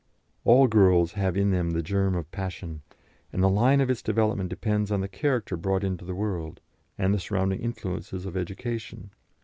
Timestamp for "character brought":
5.07-5.83